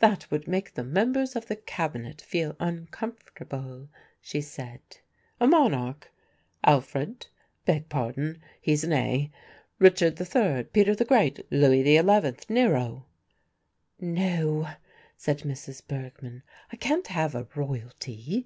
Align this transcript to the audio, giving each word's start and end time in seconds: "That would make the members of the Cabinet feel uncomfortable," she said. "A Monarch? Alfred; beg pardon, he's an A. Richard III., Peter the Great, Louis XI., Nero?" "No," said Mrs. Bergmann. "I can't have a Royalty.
"That 0.00 0.28
would 0.28 0.48
make 0.48 0.74
the 0.74 0.82
members 0.82 1.36
of 1.36 1.46
the 1.46 1.54
Cabinet 1.54 2.20
feel 2.20 2.56
uncomfortable," 2.58 3.90
she 4.20 4.40
said. 4.40 4.80
"A 5.38 5.46
Monarch? 5.46 6.10
Alfred; 6.64 7.28
beg 7.64 7.88
pardon, 7.88 8.42
he's 8.60 8.82
an 8.82 8.92
A. 8.92 9.30
Richard 9.78 10.20
III., 10.20 10.64
Peter 10.64 10.96
the 10.96 11.04
Great, 11.04 11.46
Louis 11.52 11.84
XI., 11.84 12.42
Nero?" 12.52 13.06
"No," 14.00 14.68
said 15.16 15.42
Mrs. 15.42 15.86
Bergmann. 15.86 16.42
"I 16.72 16.76
can't 16.76 17.06
have 17.06 17.36
a 17.36 17.46
Royalty. 17.54 18.40